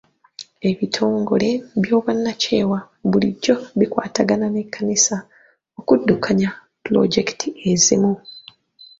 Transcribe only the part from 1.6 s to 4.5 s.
by'obwannakyewa bulijjo bikwatagana